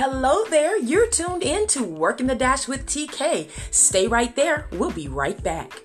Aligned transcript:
Hello 0.00 0.44
there, 0.44 0.78
you're 0.78 1.08
tuned 1.08 1.42
in 1.42 1.66
to 1.66 1.82
Working 1.82 2.28
the 2.28 2.36
Dash 2.36 2.68
with 2.68 2.86
TK. 2.86 3.50
Stay 3.72 4.06
right 4.06 4.32
there, 4.36 4.68
we'll 4.70 4.92
be 4.92 5.08
right 5.08 5.42
back. 5.42 5.82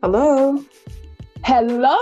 Hello. 0.00 0.64
Hello. 1.44 1.98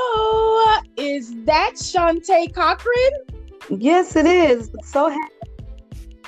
Is 0.96 1.34
that 1.44 1.72
Shante 1.74 2.54
Cochran? 2.54 3.31
Yes, 3.68 4.16
it 4.16 4.26
is. 4.26 4.70
So 4.82 5.08
happy 5.08 5.41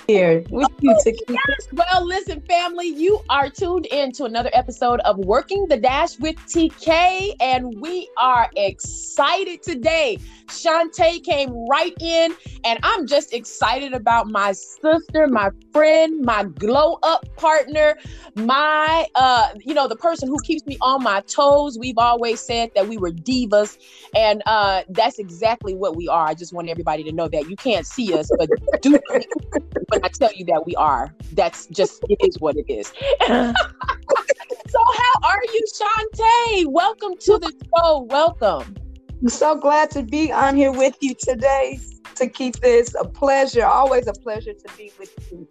here 0.07 0.45
with 0.51 0.69
you 0.81 0.95
to 1.03 1.13
keep 1.13 1.29
yes. 1.29 1.69
Well, 1.73 2.07
listen, 2.07 2.41
family, 2.43 2.89
you 2.89 3.21
are 3.31 3.49
tuned 3.49 3.87
in 3.87 4.13
to 4.13 4.25
another 4.25 4.51
episode 4.53 5.01
of 5.01 5.19
Working 5.19 5.67
the 5.69 5.77
Dash 5.77 6.19
with 6.19 6.37
TK, 6.37 7.35
and 7.41 7.81
we 7.81 8.09
are 8.19 8.49
excited 8.57 9.63
today. 9.63 10.19
Shantae 10.47 11.25
came 11.25 11.51
right 11.69 11.95
in, 12.01 12.35
and 12.65 12.79
I'm 12.83 13.07
just 13.07 13.33
excited 13.33 13.95
about 13.95 14.29
my 14.29 14.53
sister, 14.53 15.27
my 15.27 15.51
friend, 15.73 16.21
my 16.21 16.45
glow 16.45 16.99
up 17.03 17.25
partner, 17.37 17.97
my 18.35 19.07
uh, 19.15 19.49
you 19.65 19.75
know, 19.75 19.89
the 19.89 19.97
person 19.97 20.29
who 20.29 20.39
keeps 20.43 20.67
me 20.67 20.77
on 20.81 21.03
my 21.03 21.21
toes. 21.23 21.79
We've 21.79 21.99
always 21.99 22.41
said 22.41 22.71
that 22.75 22.89
we 22.89 22.99
were 22.99 23.11
divas, 23.11 23.79
and 24.15 24.43
uh, 24.47 24.83
that's 24.89 25.19
exactly 25.19 25.75
what 25.75 25.97
we 25.97 26.09
are. 26.09 26.27
I 26.27 26.35
just 26.35 26.53
want 26.53 26.69
everybody 26.69 27.05
to 27.05 27.13
know 27.13 27.29
that 27.29 27.49
you 27.49 27.57
can't 27.57 27.87
see 27.87 28.13
us, 28.13 28.31
but 28.39 28.51
do 28.83 28.99
when 29.95 30.05
I 30.05 30.09
tell 30.09 30.33
you 30.35 30.45
that 30.47 30.67
we 30.67 30.75
are. 30.77 31.15
That's 31.33 31.67
just 31.67 32.03
it 32.09 32.19
is 32.27 32.39
what 32.41 32.57
it 32.57 32.67
is. 32.69 32.89
so 33.29 34.79
how 34.79 35.15
are 35.23 35.43
you, 35.53 35.65
Shante? 35.75 36.67
Welcome 36.67 37.17
to 37.21 37.39
the 37.39 37.53
show. 37.77 38.03
Welcome. 38.03 38.75
I'm 39.23 39.29
so 39.29 39.55
glad 39.55 39.91
to 39.93 40.03
be 40.03 40.33
on 40.33 40.57
here 40.57 40.73
with 40.73 40.97
you 41.01 41.15
today 41.15 41.81
to 42.17 42.29
keep 42.29 42.57
this 42.57 42.95
a 42.99 43.05
pleasure. 43.05 43.65
Always 43.65 44.07
a 44.07 44.13
pleasure 44.13 44.53
to 44.53 44.77
be 44.77 44.93
with 44.99 45.15
you. 45.31 45.47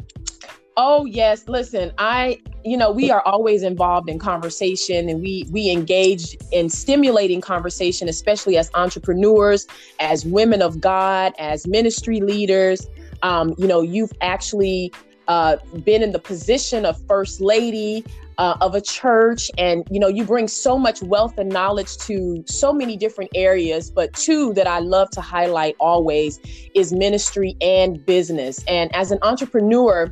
Oh 0.75 1.05
yes, 1.05 1.47
listen, 1.47 1.91
I 1.97 2.41
you 2.65 2.77
know, 2.77 2.91
we 2.91 3.11
are 3.11 3.21
always 3.25 3.61
involved 3.61 4.09
in 4.09 4.17
conversation 4.19 5.07
and 5.09 5.21
we 5.21 5.47
we 5.51 5.69
engage 5.69 6.35
in 6.51 6.69
stimulating 6.69 7.41
conversation 7.41 8.09
especially 8.09 8.57
as 8.57 8.71
entrepreneurs, 8.73 9.67
as 9.99 10.25
women 10.25 10.61
of 10.61 10.81
God, 10.81 11.33
as 11.39 11.67
ministry 11.67 12.21
leaders. 12.21 12.87
Um, 13.23 13.55
you 13.57 13.67
know, 13.67 13.81
you've 13.81 14.11
actually 14.21 14.93
uh, 15.27 15.57
been 15.83 16.03
in 16.03 16.11
the 16.11 16.19
position 16.19 16.85
of 16.85 17.01
first 17.07 17.41
lady 17.41 18.05
uh, 18.37 18.57
of 18.61 18.75
a 18.75 18.81
church, 18.81 19.49
and 19.57 19.87
you 19.89 19.99
know, 19.99 20.07
you 20.07 20.23
bring 20.23 20.47
so 20.47 20.77
much 20.77 21.01
wealth 21.01 21.37
and 21.37 21.49
knowledge 21.49 21.97
to 21.97 22.43
so 22.47 22.73
many 22.73 22.97
different 22.97 23.31
areas. 23.35 23.89
But 23.89 24.13
two 24.13 24.53
that 24.53 24.67
I 24.67 24.79
love 24.79 25.09
to 25.11 25.21
highlight 25.21 25.75
always 25.79 26.39
is 26.73 26.93
ministry 26.93 27.55
and 27.61 28.03
business. 28.05 28.63
And 28.67 28.93
as 28.95 29.11
an 29.11 29.19
entrepreneur, 29.21 30.11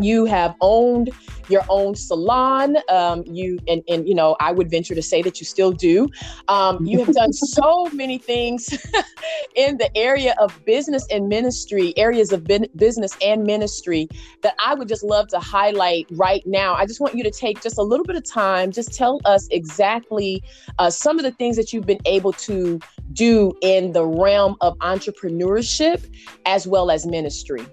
you 0.00 0.24
have 0.24 0.54
owned 0.60 1.10
your 1.48 1.62
own 1.68 1.94
salon 1.94 2.76
um, 2.88 3.22
you 3.26 3.58
and, 3.68 3.82
and 3.88 4.06
you 4.08 4.14
know 4.14 4.36
i 4.40 4.52
would 4.52 4.70
venture 4.70 4.94
to 4.94 5.02
say 5.02 5.22
that 5.22 5.40
you 5.40 5.46
still 5.46 5.72
do. 5.72 6.08
Um, 6.48 6.84
you 6.84 6.98
have 6.98 7.14
done 7.14 7.32
so 7.32 7.88
many 7.92 8.18
things 8.18 8.68
in 9.54 9.78
the 9.78 9.90
area 9.96 10.34
of 10.40 10.64
business 10.64 11.06
and 11.10 11.28
ministry 11.28 11.94
areas 11.96 12.32
of 12.32 12.46
business 12.76 13.16
and 13.22 13.44
ministry 13.44 14.08
that 14.42 14.54
i 14.64 14.74
would 14.74 14.88
just 14.88 15.02
love 15.02 15.28
to 15.28 15.38
highlight 15.38 16.06
right 16.12 16.42
now. 16.46 16.74
I 16.74 16.86
just 16.86 17.00
want 17.00 17.14
you 17.14 17.24
to 17.24 17.30
take 17.30 17.60
just 17.60 17.78
a 17.78 17.82
little 17.82 18.04
bit 18.04 18.16
of 18.16 18.24
time 18.24 18.72
just 18.72 18.94
tell 18.94 19.20
us 19.24 19.48
exactly 19.50 20.42
uh, 20.78 20.90
some 20.90 21.18
of 21.18 21.24
the 21.24 21.32
things 21.32 21.56
that 21.56 21.72
you've 21.72 21.86
been 21.86 22.00
able 22.04 22.32
to 22.32 22.78
do 23.12 23.52
in 23.62 23.92
the 23.92 24.06
realm 24.06 24.56
of 24.60 24.76
entrepreneurship 24.78 26.04
as 26.46 26.66
well 26.66 26.90
as 26.90 27.06
ministry 27.06 27.66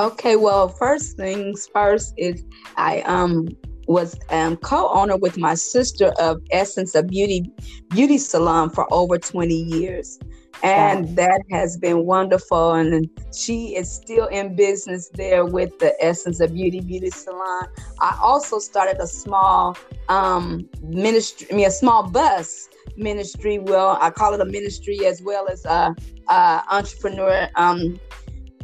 Okay, 0.00 0.34
well, 0.34 0.68
first 0.68 1.18
things 1.18 1.68
first 1.74 2.14
is 2.16 2.42
I 2.78 3.02
um 3.02 3.48
was 3.86 4.18
um, 4.30 4.56
co-owner 4.56 5.18
with 5.18 5.36
my 5.36 5.52
sister 5.54 6.06
of 6.18 6.40
Essence 6.52 6.94
of 6.94 7.08
Beauty 7.08 7.52
Beauty 7.90 8.16
Salon 8.16 8.70
for 8.70 8.86
over 8.94 9.18
20 9.18 9.54
years. 9.54 10.18
And 10.62 11.06
wow. 11.08 11.14
that 11.16 11.42
has 11.50 11.76
been 11.76 12.06
wonderful. 12.06 12.72
And 12.72 13.10
she 13.34 13.76
is 13.76 13.92
still 13.92 14.26
in 14.28 14.56
business 14.56 15.10
there 15.12 15.44
with 15.44 15.78
the 15.80 15.94
Essence 16.02 16.40
of 16.40 16.54
Beauty 16.54 16.80
Beauty 16.80 17.10
Salon. 17.10 17.64
I 18.00 18.18
also 18.22 18.58
started 18.58 18.98
a 19.00 19.06
small 19.06 19.76
um, 20.08 20.66
ministry, 20.82 21.46
I 21.50 21.56
mean, 21.56 21.66
a 21.66 21.70
small 21.70 22.08
bus 22.08 22.70
ministry. 22.96 23.58
Well, 23.58 23.98
I 24.00 24.08
call 24.10 24.32
it 24.32 24.40
a 24.40 24.46
ministry 24.46 25.04
as 25.04 25.20
well 25.20 25.46
as 25.48 25.64
a, 25.66 25.94
a 26.28 26.62
entrepreneur 26.70 27.48
um, 27.56 28.00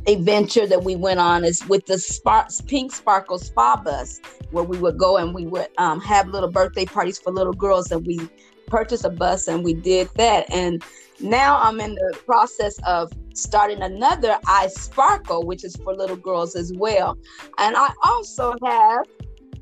a 0.06 0.17
venture 0.17 0.67
that 0.67 0.84
we 0.84 0.94
went 0.94 1.19
on 1.19 1.44
is 1.44 1.67
with 1.69 1.87
the 1.87 1.99
Sparks 1.99 2.61
Pink 2.61 2.93
Sparkle 2.93 3.39
Spa 3.39 3.77
Bus, 3.77 4.21
where 4.50 4.65
we 4.65 4.78
would 4.78 4.99
go 4.99 5.17
and 5.17 5.34
we 5.34 5.47
would 5.47 5.69
um, 5.78 6.00
have 6.00 6.28
little 6.28 6.50
birthday 6.50 6.84
parties 6.84 7.19
for 7.19 7.33
little 7.33 7.53
girls, 7.53 7.91
and 7.91 8.06
we 8.06 8.21
purchased 8.66 9.05
a 9.05 9.11
bus 9.11 9.49
and 9.49 9.65
we 9.65 9.75
did 9.75 10.09
that. 10.16 10.47
And 10.53 10.83
now 11.21 11.61
I'm 11.61 11.81
in 11.81 11.95
the 11.95 12.19
process 12.25 12.78
of 12.87 13.12
starting 13.34 13.83
another 13.83 14.39
I 14.47 14.69
Sparkle, 14.69 15.45
which 15.45 15.65
is 15.65 15.77
for 15.77 15.95
little 15.95 16.16
girls 16.16 16.55
as 16.55 16.72
well. 16.77 17.19
And 17.59 17.77
I 17.77 17.91
also 18.05 18.55
have 18.65 19.06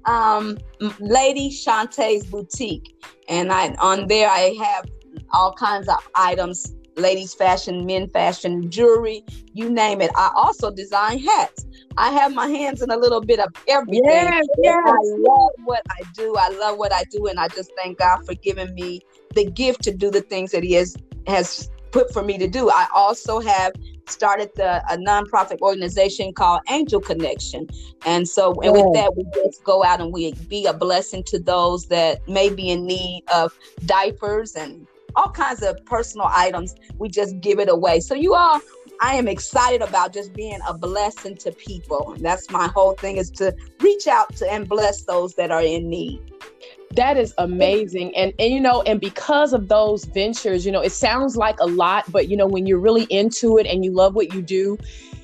um, 0.05 0.59
Lady 1.01 1.51
Shante's 1.51 2.27
Boutique, 2.27 2.95
and 3.29 3.51
I 3.51 3.75
on 3.75 4.09
there 4.09 4.29
I 4.29 4.55
have 4.63 4.91
all 5.33 5.55
kinds 5.55 5.89
of 5.89 6.07
items 6.15 6.75
ladies 6.97 7.35
fashion, 7.35 7.87
men 7.87 8.09
fashion, 8.09 8.71
jewelry, 8.71 9.25
you 9.53 9.71
name 9.71 10.01
it. 10.01 10.11
I 10.17 10.31
also 10.37 10.71
design 10.71 11.19
hats. 11.19 11.67
I 11.97 12.11
have 12.11 12.35
my 12.35 12.49
hands 12.49 12.83
in 12.83 12.91
a 12.91 12.97
little 12.97 13.21
bit 13.21 13.39
of 13.39 13.49
everything. 13.69 14.03
Yes, 14.05 14.47
yes. 14.63 14.83
I 14.85 14.97
love 15.03 15.51
what 15.65 15.83
I 15.91 16.03
do. 16.15 16.35
I 16.37 16.49
love 16.49 16.79
what 16.79 16.93
I 16.93 17.05
do, 17.11 17.27
and 17.27 17.39
I 17.39 17.49
just 17.49 17.71
thank 17.77 17.99
God 17.99 18.25
for 18.27 18.35
giving 18.35 18.75
me 18.75 19.01
the 19.35 19.51
gift 19.51 19.83
to 19.85 19.93
do 19.93 20.11
the 20.11 20.21
things 20.21 20.53
that 20.53 20.63
He 20.63 20.73
has 20.73 20.97
has 21.27 21.71
put 21.91 22.13
for 22.13 22.23
me 22.23 22.39
to 22.39 22.49
do. 22.49 22.71
I 22.71 22.87
also 22.95 23.41
have 23.41 23.73
started 24.07 24.51
the 24.57 24.83
a 24.93 24.97
nonprofit 24.99 25.61
organization 25.61 26.33
called 26.33 26.61
Angel 26.69 27.01
Connection, 27.01 27.69
and 28.05 28.29
so 28.29 28.53
and 28.63 28.73
with 28.73 28.93
that 28.95 29.17
we 29.17 29.25
just 29.35 29.63
go 29.65 29.85
out 29.85 30.01
and 30.01 30.13
we 30.13 30.33
be 30.49 30.67
a 30.67 30.73
blessing 30.73 31.23
to 31.27 31.39
those 31.39 31.87
that 31.87 32.27
may 32.29 32.51
be 32.51 32.71
in 32.71 32.87
need 32.87 33.23
of 33.33 33.57
diapers 33.87 34.55
and 34.55 34.87
all 35.17 35.31
kinds 35.31 35.63
of 35.63 35.85
personal 35.85 36.29
items. 36.31 36.75
We 36.99 37.09
just 37.09 37.41
give 37.41 37.59
it 37.59 37.69
away. 37.69 38.01
So 38.01 38.15
you 38.15 38.35
all, 38.35 38.61
I 39.01 39.15
am 39.15 39.29
excited 39.29 39.83
about 39.83 40.13
just 40.13 40.33
being 40.33 40.59
a 40.67 40.75
blessing 40.75 41.37
to 41.39 41.53
people. 41.53 42.17
That's 42.19 42.51
my 42.51 42.69
whole 42.69 42.95
thing 42.95 43.17
is 43.17 43.31
to 43.33 43.55
reach 43.81 44.07
out 44.07 44.35
to 44.37 44.51
and 44.51 44.69
bless 44.69 45.03
those 45.03 45.35
that 45.35 45.51
are 45.51 45.63
in 45.63 45.89
need. 45.89 46.21
That 46.93 47.17
is 47.17 47.35
amazing. 47.39 48.15
And 48.17 48.33
and 48.39 48.53
you 48.53 48.61
know, 48.61 48.83
and 48.83 49.01
because 49.01 49.53
of 49.53 49.69
those 49.69 50.05
ventures, 50.05 50.65
you 50.65 50.71
know, 50.71 50.81
it 50.81 50.93
sounds 50.93 51.37
like 51.37 51.59
a 51.59 51.67
lot, 51.67 52.11
but 52.13 52.29
you 52.29 52.37
know, 52.37 52.47
when 52.47 52.67
you're 52.67 52.79
really 52.79 53.05
into 53.05 53.59
it 53.59 53.67
and 53.67 53.85
you 53.85 53.93
love 53.93 54.15
what 54.15 54.33
you 54.33 54.43
do, 54.43 54.79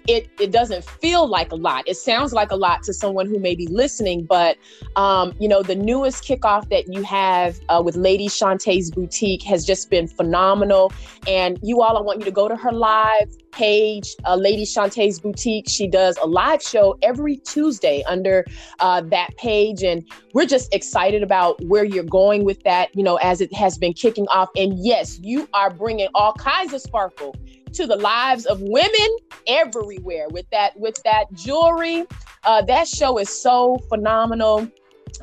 it 0.07 0.31
it 0.39 0.51
doesn't 0.51 0.85
feel 0.85 1.27
like 1.27 1.53
a 1.53 1.57
lot. 1.57 1.85
It 1.87 1.97
sounds 1.97 2.33
like 2.33 2.51
a 2.51 2.57
lot 2.57 2.83
to 2.85 2.95
someone 2.95 3.27
who 3.27 3.39
may 3.39 3.55
be 3.55 3.67
listening, 3.67 4.25
but 4.25 4.57
um, 4.97 5.35
you 5.39 5.49
know, 5.49 5.63
the 5.63 5.75
newest 5.75 6.25
kickoff 6.25 6.69
that 6.71 6.93
you 6.93 7.03
have 7.03 7.59
uh, 7.69 7.83
with 7.85 7.97
Lady 7.97 8.29
Shante's 8.29 8.91
Boutique 8.91 9.43
has 9.43 9.65
just 9.65 9.91
been 9.91 10.09
phenomenal. 10.09 10.93
And 11.27 11.59
you 11.63 11.83
all, 11.83 11.97
I 11.97 12.01
want 12.01 12.21
you 12.21 12.25
to 12.25 12.31
go 12.31 12.49
to 12.49 12.57
her 12.57 12.73
live 12.73 13.31
page, 13.51 14.15
uh, 14.25 14.37
Lady 14.37 14.65
Shante's 14.65 15.21
Boutique. 15.21 15.69
She 15.69 15.87
does 15.87 16.17
a 16.19 16.27
live 16.27 16.63
show 16.63 16.97
every 17.03 17.37
Tuesday 17.39 18.03
under 18.07 18.45
uh, 18.79 19.03
that 19.03 19.37
page, 19.37 19.83
and 19.83 20.07
we're 20.33 20.47
just 20.47 20.73
excited 20.75 21.23
about 21.23 21.63
where 21.65 21.85
you're 21.85 22.05
going 22.05 22.45
with 22.45 22.63
that. 22.63 22.95
You 22.95 23.03
know, 23.03 23.17
as 23.17 23.41
it 23.41 23.53
has 23.55 23.79
been 23.79 23.93
kicking 23.93 24.27
off, 24.29 24.49
and 24.57 24.79
yes, 24.79 25.19
you 25.23 25.49
are 25.55 25.71
bringing 25.71 26.09
all 26.15 26.33
kinds 26.35 26.73
of 26.73 26.81
sparkle 26.81 27.35
to 27.75 27.87
the 27.87 27.97
lives 27.97 28.47
of 28.47 28.61
women 28.61 29.17
everywhere 29.47 30.29
with 30.29 30.49
that 30.51 30.79
with 30.79 31.01
that 31.05 31.33
jewelry. 31.35 32.05
Uh, 32.45 32.63
that 32.63 32.89
show 32.89 33.19
is 33.19 33.29
so 33.29 33.79
phenomenal. 33.89 34.71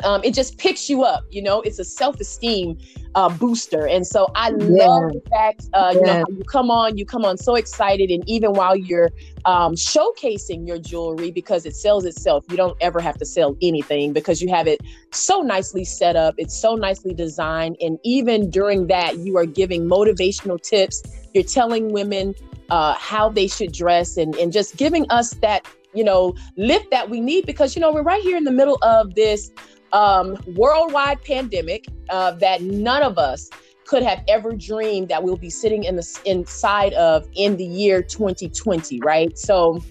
Um, 0.04 0.24
it 0.24 0.34
just 0.34 0.58
picks 0.58 0.90
you 0.90 1.04
up, 1.04 1.24
you 1.32 1.42
know. 1.42 1.62
It's 1.62 1.80
a 1.80 1.84
self-esteem 1.84 2.78
uh, 3.16 3.30
booster, 3.30 3.88
and 3.88 4.06
so 4.06 4.28
I 4.36 4.50
yeah. 4.50 4.56
love 4.60 5.14
the 5.14 5.22
fact, 5.30 5.70
uh, 5.74 5.96
yeah. 5.96 6.00
you 6.00 6.06
know, 6.20 6.26
you 6.38 6.44
come 6.44 6.70
on, 6.70 6.98
you 6.98 7.06
come 7.06 7.26
on 7.26 7.38
so 7.38 7.56
excited, 7.56 8.12
and 8.12 8.24
even 8.30 8.54
while 8.54 8.76
you're 8.76 9.10
um, 9.46 9.74
showcasing 9.74 10.68
your 10.68 10.78
jewelry 10.78 11.32
because 11.32 11.66
it 11.66 11.76
sells 11.76 12.06
itself, 12.06 12.46
you 12.50 12.58
don't 12.58 12.78
ever 12.80 13.00
have 13.00 13.18
to 13.18 13.26
sell 13.26 13.58
anything 13.62 14.14
because 14.14 14.40
you 14.40 14.50
have 14.50 14.68
it 14.68 14.82
so 15.12 15.42
nicely 15.42 15.84
set 15.84 16.16
up, 16.16 16.36
it's 16.38 16.56
so 16.56 16.76
nicely 16.76 17.14
designed, 17.16 17.76
and 17.82 17.98
even 18.04 18.52
during 18.52 18.88
that, 18.88 19.18
you 19.18 19.36
are 19.38 19.48
giving 19.48 19.90
motivational 19.90 20.62
tips 20.62 21.02
you're 21.38 21.46
telling 21.46 21.92
women 21.94 22.34
uh, 22.72 22.94
how 22.96 23.30
they 23.30 23.48
should 23.48 23.72
dress 23.72 24.18
and, 24.18 24.36
and 24.36 24.52
just 24.52 24.76
giving 24.76 25.06
us 25.12 25.32
that, 25.36 25.66
you 25.94 26.04
know, 26.04 26.36
lift 26.58 26.90
that 26.90 27.10
we 27.10 27.22
need 27.22 27.46
because, 27.46 27.76
you 27.76 27.80
know, 27.80 27.94
we're 27.94 28.02
right 28.02 28.24
here 28.24 28.36
in 28.36 28.44
the 28.44 28.52
middle 28.52 28.80
of 28.82 29.14
this 29.14 29.52
um, 29.94 30.36
worldwide 30.56 31.24
pandemic 31.24 31.86
uh, 32.10 32.32
that 32.32 32.62
none 32.64 33.04
of 33.04 33.20
us 33.20 33.50
could 33.86 34.02
have 34.04 34.22
ever 34.28 34.52
dreamed 34.54 35.08
that 35.10 35.24
we'll 35.24 35.38
be 35.38 35.50
sitting 35.50 35.84
in 35.84 35.96
the 35.96 36.20
inside 36.26 36.94
of 36.94 37.28
in 37.36 37.56
the 37.56 37.66
year 37.66 38.02
2020, 38.02 39.00
right? 39.02 39.38
So, 39.38 39.82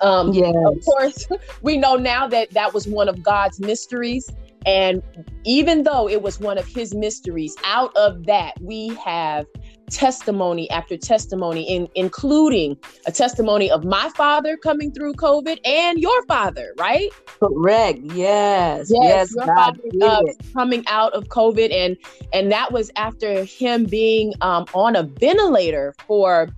um, 0.00 0.32
yes. 0.32 0.54
of 0.64 0.84
course, 0.84 1.28
we 1.62 1.76
know 1.76 1.96
now 1.96 2.26
that 2.26 2.50
that 2.52 2.72
was 2.72 2.88
one 2.88 3.08
of 3.08 3.22
God's 3.22 3.60
mysteries. 3.60 4.30
And 4.64 5.00
even 5.44 5.84
though 5.84 6.08
it 6.08 6.22
was 6.22 6.40
one 6.40 6.58
of 6.58 6.66
his 6.66 6.92
mysteries, 6.92 7.54
out 7.62 7.96
of 7.96 8.26
that, 8.26 8.60
we 8.60 8.88
have 8.96 9.46
testimony 9.90 10.68
after 10.70 10.96
testimony, 10.96 11.62
in, 11.62 11.88
including 11.94 12.76
a 13.06 13.12
testimony 13.12 13.70
of 13.70 13.84
my 13.84 14.08
father 14.10 14.56
coming 14.56 14.92
through 14.92 15.14
COVID 15.14 15.58
and 15.64 15.98
your 15.98 16.24
father, 16.26 16.74
right? 16.78 17.10
Correct. 17.40 18.00
Yes. 18.02 18.90
Yes. 18.90 19.32
yes 19.32 19.34
your 19.34 19.46
father 19.46 19.80
uh, 20.02 20.22
coming 20.52 20.84
out 20.88 21.12
of 21.12 21.28
COVID, 21.28 21.72
and 21.72 21.96
and 22.32 22.50
that 22.52 22.72
was 22.72 22.90
after 22.96 23.44
him 23.44 23.84
being 23.84 24.32
um, 24.40 24.66
on 24.74 24.96
a 24.96 25.04
ventilator 25.04 25.94
for 26.06 26.48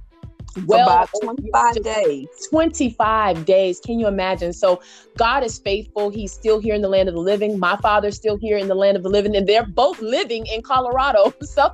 well 0.67 0.83
about 0.83 1.11
25 1.21 1.83
days. 1.83 2.27
25 2.51 3.45
days. 3.45 3.81
Can 3.81 3.99
you 3.99 4.07
imagine? 4.07 4.53
So 4.53 4.81
god 5.17 5.45
is 5.45 5.59
faithful. 5.59 6.11
He's 6.11 6.33
still 6.33 6.61
here 6.61 6.75
in 6.75 6.83
the 6.83 6.89
land 6.89 7.09
of 7.09 7.15
the 7.15 7.21
living. 7.21 7.59
My 7.59 7.77
father's 7.77 8.17
still 8.17 8.37
here 8.37 8.57
in 8.57 8.69
the 8.69 8.75
land 8.75 8.97
of 8.97 9.03
the 9.03 9.09
living 9.09 9.37
and 9.37 9.47
they're 9.47 9.67
both 9.67 10.01
living 10.01 10.47
in 10.47 10.63
colorado. 10.63 11.33
So 11.43 11.71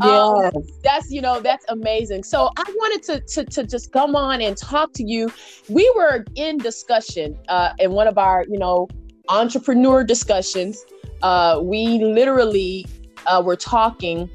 um, 0.00 0.50
that's 0.82 1.10
you 1.10 1.20
know 1.20 1.40
that's 1.40 1.64
amazing. 1.68 2.24
So 2.24 2.50
i 2.56 2.64
wanted 2.68 3.02
to, 3.04 3.20
to 3.20 3.44
to 3.44 3.66
just 3.66 3.92
come 3.92 4.16
on 4.16 4.40
and 4.40 4.56
talk 4.56 4.92
to 4.94 5.04
you. 5.04 5.30
We 5.68 5.90
were 5.96 6.24
in 6.34 6.58
discussion 6.58 7.36
uh 7.48 7.70
in 7.78 7.92
one 7.92 8.06
of 8.06 8.18
our 8.18 8.44
you 8.48 8.58
know 8.58 8.88
entrepreneur 9.28 10.04
discussions. 10.04 10.84
Uh 11.22 11.60
we 11.62 11.98
literally 11.98 12.86
uh 13.26 13.42
were 13.44 13.56
talking 13.56 14.30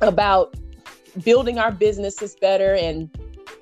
about 0.00 0.54
building 1.24 1.58
our 1.58 1.72
businesses 1.72 2.36
better 2.40 2.74
and 2.74 3.10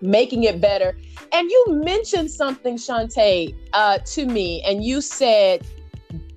making 0.00 0.44
it 0.44 0.60
better. 0.60 0.98
And 1.32 1.50
you 1.50 1.64
mentioned 1.68 2.30
something, 2.30 2.76
Shante, 2.76 3.54
uh, 3.72 3.98
to 3.98 4.26
me, 4.26 4.62
and 4.62 4.84
you 4.84 5.00
said, 5.00 5.66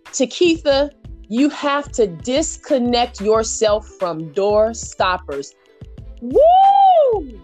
Takitha, 0.06 0.92
you 1.30 1.50
have 1.50 1.92
to 1.94 2.08
disconnect 2.08 3.22
yourself 3.22 3.88
from 4.00 4.34
door 4.34 4.74
stoppers. 4.74 5.54
Woo! 6.22 7.42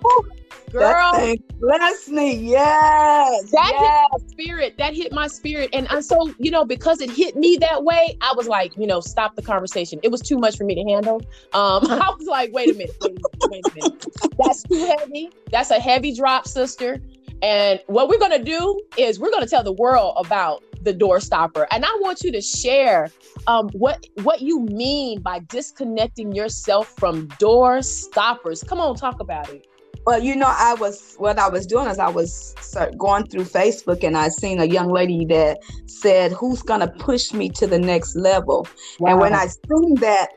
Girl, 0.79 1.11
that 1.13 1.59
bless 1.59 2.07
me. 2.09 2.35
Yes. 2.35 3.51
That 3.51 3.71
yes. 3.73 3.81
hit 3.81 4.21
my 4.21 4.27
spirit. 4.27 4.75
That 4.77 4.93
hit 4.95 5.11
my 5.11 5.27
spirit. 5.27 5.69
And, 5.73 5.89
and 5.91 6.03
so, 6.03 6.33
you 6.39 6.51
know, 6.51 6.65
because 6.65 7.01
it 7.01 7.09
hit 7.09 7.35
me 7.35 7.57
that 7.57 7.83
way, 7.83 8.17
I 8.21 8.33
was 8.35 8.47
like, 8.47 8.75
you 8.77 8.87
know, 8.87 8.99
stop 8.99 9.35
the 9.35 9.41
conversation. 9.41 9.99
It 10.03 10.11
was 10.11 10.21
too 10.21 10.37
much 10.37 10.57
for 10.57 10.63
me 10.63 10.75
to 10.75 10.83
handle. 10.83 11.21
Um, 11.53 11.85
I 11.91 12.13
was 12.17 12.27
like, 12.27 12.51
wait 12.53 12.69
a 12.69 12.73
minute, 12.73 12.95
wait 13.01 13.11
a 13.11 13.13
minute, 13.13 13.51
wait 13.51 13.63
a 13.65 13.75
minute. 13.75 14.05
That's 14.37 14.63
too 14.63 14.85
heavy. 14.97 15.29
That's 15.51 15.71
a 15.71 15.79
heavy 15.79 16.15
drop, 16.15 16.47
sister. 16.47 17.01
And 17.41 17.79
what 17.87 18.09
we're 18.09 18.19
gonna 18.19 18.43
do 18.43 18.81
is 18.97 19.19
we're 19.19 19.31
gonna 19.31 19.47
tell 19.47 19.63
the 19.63 19.73
world 19.73 20.15
about 20.17 20.63
the 20.83 20.93
door 20.93 21.19
stopper. 21.19 21.67
And 21.71 21.85
I 21.85 21.95
want 21.99 22.23
you 22.23 22.31
to 22.31 22.41
share 22.41 23.11
um, 23.45 23.69
what 23.69 24.07
what 24.23 24.41
you 24.41 24.61
mean 24.61 25.21
by 25.21 25.39
disconnecting 25.39 26.33
yourself 26.33 26.93
from 26.97 27.27
door 27.39 27.81
stoppers. 27.81 28.63
Come 28.63 28.79
on, 28.79 28.95
talk 28.95 29.19
about 29.19 29.49
it. 29.49 29.67
Well, 30.07 30.23
you 30.23 30.37
know, 30.37 30.47
I 30.47 30.73
was 30.75 31.15
what 31.17 31.37
I 31.37 31.49
was 31.49 31.65
doing 31.65 31.89
is 31.89 31.99
I 31.99 32.07
was 32.07 32.55
going 32.97 33.27
through 33.27 33.43
Facebook 33.43 34.05
and 34.05 34.17
I 34.17 34.29
seen 34.29 34.57
a 34.61 34.63
young 34.63 34.89
lady 34.89 35.25
that 35.25 35.57
said, 35.85 36.31
"Who's 36.31 36.61
gonna 36.61 36.87
push 36.87 37.33
me 37.33 37.49
to 37.49 37.67
the 37.67 37.77
next 37.77 38.15
level?" 38.15 38.65
Wow. 39.01 39.11
And 39.11 39.19
when 39.19 39.33
I 39.33 39.47
seen 39.47 39.95
that, 39.95 40.29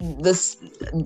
this 0.00 0.56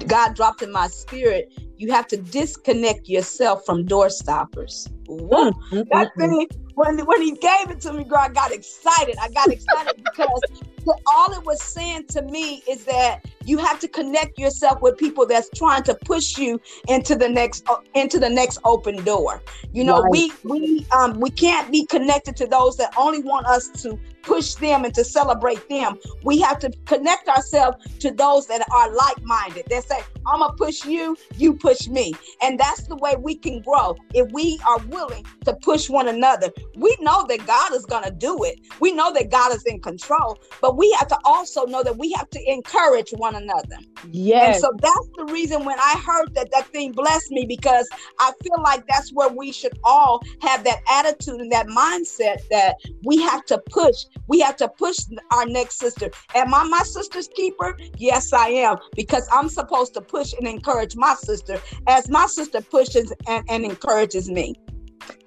God 0.06 0.36
dropped 0.36 0.62
in 0.62 0.70
my 0.70 0.86
spirit. 0.86 1.52
You 1.78 1.90
have 1.90 2.06
to 2.06 2.16
disconnect 2.16 3.08
yourself 3.08 3.66
from 3.66 3.84
door 3.84 4.08
stoppers. 4.08 4.86
Mm-hmm. 5.08 5.80
That 5.90 6.12
thing 6.16 6.46
when 6.76 7.04
when 7.06 7.22
he 7.22 7.32
gave 7.32 7.70
it 7.70 7.80
to 7.80 7.92
me, 7.92 8.04
girl, 8.04 8.20
I 8.20 8.28
got 8.28 8.52
excited. 8.52 9.16
I 9.20 9.30
got 9.30 9.50
excited 9.50 9.96
because 9.96 10.42
all 11.12 11.32
it 11.32 11.44
was 11.44 11.60
saying 11.60 12.06
to 12.10 12.22
me 12.22 12.62
is 12.68 12.84
that 12.84 13.24
you 13.46 13.58
have 13.58 13.78
to 13.80 13.88
connect 13.88 14.38
yourself 14.38 14.82
with 14.82 14.98
people 14.98 15.26
that's 15.26 15.48
trying 15.54 15.82
to 15.84 15.94
push 15.94 16.36
you 16.36 16.60
into 16.88 17.14
the 17.14 17.28
next 17.28 17.68
uh, 17.68 17.76
into 17.94 18.18
the 18.18 18.28
next 18.28 18.58
open 18.64 19.02
door. 19.04 19.42
You 19.72 19.84
know, 19.84 20.02
right. 20.02 20.10
we 20.10 20.32
we 20.44 20.86
um 20.90 21.20
we 21.20 21.30
can't 21.30 21.70
be 21.70 21.86
connected 21.86 22.36
to 22.36 22.46
those 22.46 22.76
that 22.76 22.92
only 22.96 23.22
want 23.22 23.46
us 23.46 23.68
to 23.82 23.98
push 24.26 24.54
them 24.54 24.84
and 24.84 24.94
to 24.94 25.04
celebrate 25.04 25.68
them. 25.68 25.98
We 26.22 26.40
have 26.40 26.58
to 26.58 26.70
connect 26.84 27.28
ourselves 27.28 27.78
to 28.00 28.10
those 28.10 28.46
that 28.48 28.66
are 28.72 28.92
like-minded. 28.94 29.66
They 29.68 29.80
say, 29.80 30.00
"I'm 30.26 30.40
gonna 30.40 30.52
push 30.54 30.84
you, 30.84 31.16
you 31.36 31.54
push 31.54 31.88
me," 31.88 32.14
and 32.42 32.58
that's 32.58 32.82
the 32.88 32.96
way 32.96 33.16
we 33.16 33.36
can 33.36 33.62
grow 33.62 33.96
if 34.12 34.30
we 34.32 34.60
are 34.66 34.78
willing 34.88 35.24
to 35.44 35.54
push 35.54 35.88
one 35.88 36.08
another. 36.08 36.50
We 36.76 36.96
know 37.00 37.24
that 37.28 37.46
God 37.46 37.72
is 37.72 37.86
gonna 37.86 38.10
do 38.10 38.42
it. 38.44 38.60
We 38.80 38.92
know 38.92 39.12
that 39.12 39.30
God 39.30 39.54
is 39.54 39.62
in 39.64 39.80
control, 39.80 40.38
but 40.60 40.76
we 40.76 40.90
have 40.98 41.08
to 41.08 41.18
also 41.24 41.64
know 41.64 41.82
that 41.82 41.96
we 41.96 42.12
have 42.12 42.28
to 42.30 42.40
encourage 42.50 43.10
one 43.10 43.36
another. 43.36 43.78
Yes. 44.10 44.44
And 44.44 44.60
so 44.60 44.72
that's 44.80 45.08
the 45.16 45.24
reason 45.26 45.64
when 45.64 45.78
I 45.78 46.02
heard 46.04 46.34
that 46.34 46.50
that 46.52 46.66
thing 46.68 46.92
blessed 46.92 47.30
me 47.30 47.46
because 47.46 47.88
I 48.18 48.32
feel 48.42 48.62
like 48.62 48.84
that's 48.88 49.12
where 49.12 49.28
we 49.28 49.52
should 49.52 49.78
all 49.84 50.22
have 50.40 50.64
that 50.64 50.80
attitude 50.90 51.40
and 51.40 51.52
that 51.52 51.66
mindset 51.68 52.38
that 52.50 52.76
we 53.04 53.20
have 53.22 53.44
to 53.46 53.58
push. 53.70 53.96
We 54.28 54.40
have 54.40 54.56
to 54.56 54.68
push 54.68 54.96
our 55.32 55.46
next 55.46 55.78
sister. 55.78 56.10
Am 56.34 56.54
I 56.54 56.64
my 56.64 56.80
sister's 56.80 57.28
keeper? 57.28 57.76
Yes, 57.96 58.32
I 58.32 58.48
am 58.48 58.78
because 58.94 59.28
I'm 59.32 59.48
supposed 59.48 59.94
to 59.94 60.00
push 60.00 60.32
and 60.34 60.46
encourage 60.46 60.96
my 60.96 61.14
sister 61.14 61.60
as 61.86 62.08
my 62.08 62.26
sister 62.26 62.60
pushes 62.60 63.12
and, 63.26 63.44
and 63.48 63.64
encourages 63.64 64.28
me. 64.28 64.54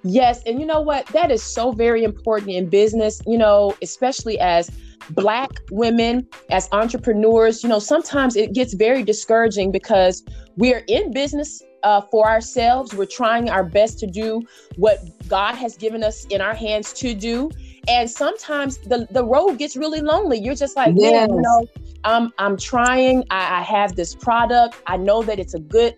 Yes. 0.02 0.42
And 0.46 0.60
you 0.60 0.66
know 0.66 0.80
what? 0.80 1.06
That 1.08 1.30
is 1.30 1.42
so 1.42 1.72
very 1.72 2.04
important 2.04 2.52
in 2.52 2.68
business, 2.68 3.20
you 3.26 3.38
know, 3.38 3.76
especially 3.82 4.38
as 4.38 4.70
Black 5.10 5.50
women, 5.70 6.26
as 6.50 6.68
entrepreneurs, 6.72 7.62
you 7.62 7.68
know, 7.68 7.78
sometimes 7.78 8.36
it 8.36 8.52
gets 8.52 8.74
very 8.74 9.02
discouraging 9.02 9.72
because 9.72 10.22
we're 10.56 10.84
in 10.88 11.12
business 11.12 11.62
uh, 11.82 12.00
for 12.00 12.28
ourselves. 12.28 12.94
We're 12.94 13.06
trying 13.06 13.50
our 13.50 13.64
best 13.64 13.98
to 14.00 14.06
do 14.06 14.42
what 14.76 14.98
God 15.28 15.54
has 15.54 15.76
given 15.76 16.04
us 16.04 16.26
in 16.26 16.40
our 16.40 16.54
hands 16.54 16.92
to 16.94 17.14
do. 17.14 17.50
And 17.88 18.10
sometimes 18.10 18.78
the, 18.78 19.06
the 19.10 19.24
road 19.24 19.58
gets 19.58 19.76
really 19.76 20.00
lonely. 20.00 20.38
You're 20.38 20.54
just 20.54 20.76
like, 20.76 20.94
yes. 20.96 21.28
you 21.30 21.40
know, 21.40 21.66
I'm, 22.04 22.32
I'm 22.38 22.56
trying. 22.56 23.24
I, 23.30 23.60
I 23.60 23.62
have 23.62 23.96
this 23.96 24.14
product. 24.14 24.80
I 24.86 24.96
know 24.96 25.22
that 25.22 25.38
it's 25.38 25.54
a 25.54 25.60
good 25.60 25.96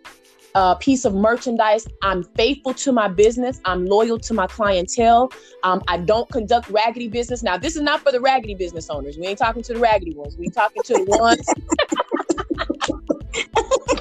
uh, 0.54 0.74
piece 0.76 1.04
of 1.04 1.14
merchandise. 1.14 1.86
I'm 2.02 2.22
faithful 2.22 2.74
to 2.74 2.92
my 2.92 3.08
business. 3.08 3.60
I'm 3.64 3.86
loyal 3.86 4.18
to 4.20 4.34
my 4.34 4.46
clientele. 4.46 5.32
Um, 5.62 5.82
I 5.88 5.98
don't 5.98 6.28
conduct 6.30 6.68
raggedy 6.70 7.08
business. 7.08 7.42
Now, 7.42 7.56
this 7.56 7.76
is 7.76 7.82
not 7.82 8.00
for 8.00 8.12
the 8.12 8.20
raggedy 8.20 8.54
business 8.54 8.90
owners. 8.90 9.16
We 9.18 9.26
ain't 9.26 9.38
talking 9.38 9.62
to 9.62 9.74
the 9.74 9.80
raggedy 9.80 10.14
ones. 10.14 10.36
We 10.36 10.48
talking 10.48 10.82
to 10.84 10.92
the 10.92 11.16
ones. 11.18 11.46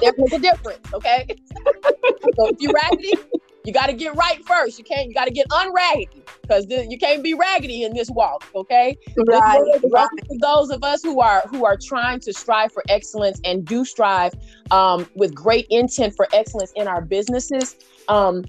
There's 0.00 0.32
a 0.32 0.38
difference, 0.38 0.92
okay? 0.92 1.26
so 2.36 2.48
if 2.48 2.60
you're 2.60 2.72
raggedy, 2.72 3.14
you 3.64 3.72
got 3.72 3.86
to 3.86 3.92
get 3.92 4.14
right 4.16 4.44
first. 4.44 4.78
You 4.78 4.84
can't. 4.84 5.08
You 5.08 5.14
got 5.14 5.26
to 5.26 5.30
get 5.30 5.48
unraggedy 5.48 6.22
because 6.42 6.66
then 6.66 6.90
you 6.90 6.98
can't 6.98 7.22
be 7.22 7.34
raggedy 7.34 7.84
in 7.84 7.94
this 7.94 8.10
walk. 8.10 8.44
Okay. 8.54 8.96
Right. 9.28 9.60
right. 9.92 10.08
Those 10.40 10.70
of 10.70 10.82
us 10.82 11.02
who 11.02 11.20
are 11.20 11.42
who 11.48 11.64
are 11.64 11.76
trying 11.80 12.20
to 12.20 12.32
strive 12.32 12.72
for 12.72 12.82
excellence 12.88 13.40
and 13.44 13.64
do 13.64 13.84
strive 13.84 14.32
um, 14.70 15.08
with 15.14 15.34
great 15.34 15.66
intent 15.70 16.14
for 16.16 16.28
excellence 16.32 16.72
in 16.76 16.88
our 16.88 17.00
businesses, 17.00 17.76
um, 18.08 18.44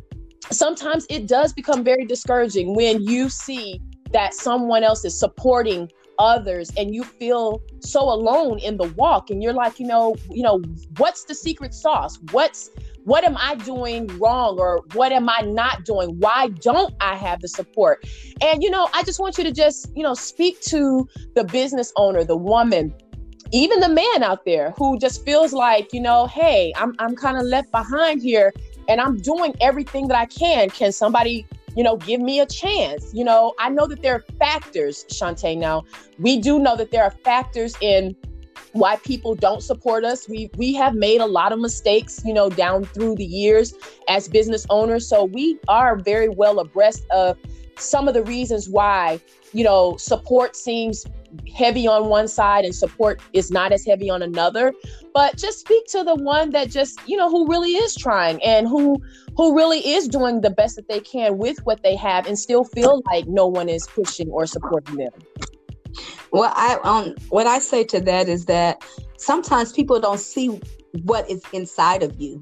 sometimes 0.49 1.05
it 1.09 1.27
does 1.27 1.53
become 1.53 1.83
very 1.83 2.05
discouraging 2.05 2.75
when 2.75 3.01
you 3.03 3.29
see 3.29 3.79
that 4.11 4.33
someone 4.33 4.83
else 4.83 5.05
is 5.05 5.17
supporting 5.17 5.89
others 6.19 6.71
and 6.77 6.93
you 6.93 7.03
feel 7.03 7.61
so 7.79 8.01
alone 8.01 8.59
in 8.59 8.77
the 8.77 8.87
walk 8.95 9.31
and 9.31 9.41
you're 9.41 9.53
like 9.53 9.79
you 9.79 9.87
know 9.87 10.15
you 10.29 10.43
know 10.43 10.61
what's 10.97 11.23
the 11.23 11.33
secret 11.33 11.73
sauce 11.73 12.19
what's 12.31 12.69
what 13.05 13.23
am 13.23 13.37
I 13.37 13.55
doing 13.55 14.07
wrong 14.19 14.57
or 14.59 14.81
what 14.93 15.11
am 15.11 15.29
I 15.29 15.41
not 15.41 15.85
doing? 15.85 16.19
Why 16.19 16.49
don't 16.61 16.93
I 17.01 17.15
have 17.15 17.41
the 17.41 17.47
support? 17.47 18.05
And, 18.41 18.63
you 18.63 18.69
know, 18.69 18.87
I 18.93 19.03
just 19.03 19.19
want 19.19 19.37
you 19.37 19.43
to 19.43 19.51
just, 19.51 19.91
you 19.95 20.03
know, 20.03 20.13
speak 20.13 20.61
to 20.61 21.07
the 21.35 21.43
business 21.43 21.91
owner, 21.95 22.23
the 22.23 22.37
woman, 22.37 22.93
even 23.51 23.79
the 23.79 23.89
man 23.89 24.23
out 24.23 24.45
there 24.45 24.71
who 24.71 24.97
just 24.97 25.23
feels 25.25 25.53
like, 25.53 25.93
you 25.93 26.01
know, 26.01 26.27
hey, 26.27 26.73
I'm, 26.75 26.95
I'm 26.99 27.15
kind 27.15 27.37
of 27.37 27.43
left 27.43 27.71
behind 27.71 28.21
here 28.21 28.53
and 28.87 28.99
I'm 28.99 29.17
doing 29.17 29.53
everything 29.61 30.07
that 30.07 30.17
I 30.17 30.25
can. 30.25 30.69
Can 30.69 30.91
somebody, 30.91 31.45
you 31.75 31.83
know, 31.83 31.97
give 31.97 32.21
me 32.21 32.39
a 32.39 32.45
chance? 32.45 33.13
You 33.13 33.25
know, 33.25 33.53
I 33.59 33.69
know 33.69 33.85
that 33.87 34.01
there 34.01 34.15
are 34.15 34.23
factors, 34.39 35.05
Shante. 35.09 35.57
Now, 35.57 35.83
we 36.19 36.39
do 36.39 36.57
know 36.57 36.75
that 36.77 36.91
there 36.91 37.03
are 37.03 37.11
factors 37.11 37.75
in 37.81 38.15
why 38.73 38.97
people 38.97 39.35
don't 39.35 39.61
support 39.61 40.03
us. 40.03 40.27
We 40.27 40.49
we 40.57 40.73
have 40.73 40.95
made 40.95 41.21
a 41.21 41.25
lot 41.25 41.51
of 41.51 41.59
mistakes, 41.59 42.21
you 42.25 42.33
know, 42.33 42.49
down 42.49 42.85
through 42.85 43.15
the 43.15 43.25
years 43.25 43.73
as 44.07 44.27
business 44.27 44.65
owners. 44.69 45.07
So 45.07 45.23
we 45.23 45.59
are 45.67 45.95
very 45.95 46.29
well 46.29 46.59
abreast 46.59 47.05
of 47.11 47.37
some 47.77 48.07
of 48.07 48.13
the 48.13 48.23
reasons 48.23 48.69
why, 48.69 49.19
you 49.53 49.63
know, 49.63 49.97
support 49.97 50.55
seems 50.55 51.05
heavy 51.55 51.87
on 51.87 52.09
one 52.09 52.27
side 52.27 52.65
and 52.65 52.75
support 52.75 53.19
is 53.33 53.51
not 53.51 53.71
as 53.71 53.85
heavy 53.85 54.09
on 54.09 54.21
another. 54.21 54.73
But 55.13 55.37
just 55.37 55.59
speak 55.59 55.85
to 55.87 56.03
the 56.03 56.15
one 56.15 56.51
that 56.51 56.69
just, 56.69 56.99
you 57.07 57.17
know, 57.17 57.29
who 57.29 57.47
really 57.47 57.71
is 57.75 57.95
trying 57.95 58.41
and 58.43 58.67
who 58.67 59.01
who 59.37 59.55
really 59.55 59.79
is 59.79 60.07
doing 60.07 60.41
the 60.41 60.49
best 60.49 60.75
that 60.75 60.87
they 60.87 60.99
can 60.99 61.37
with 61.37 61.63
what 61.65 61.81
they 61.83 61.95
have 61.95 62.27
and 62.27 62.37
still 62.37 62.63
feel 62.63 63.01
like 63.11 63.27
no 63.27 63.47
one 63.47 63.69
is 63.69 63.87
pushing 63.87 64.29
or 64.29 64.45
supporting 64.45 64.97
them. 64.97 65.11
Well, 66.33 66.51
I 66.55 66.79
um, 66.83 67.15
what 67.29 67.47
I 67.47 67.59
say 67.59 67.83
to 67.85 68.01
that 68.01 68.27
is 68.27 68.45
that 68.45 68.83
sometimes 69.17 69.71
people 69.71 69.99
don't 69.99 70.19
see 70.19 70.59
what 71.03 71.29
is 71.29 71.41
inside 71.53 72.03
of 72.03 72.19
you. 72.19 72.41